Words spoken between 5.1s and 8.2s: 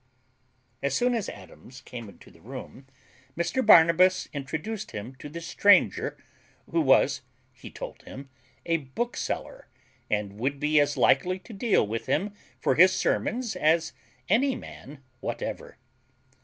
to the stranger, who was, he told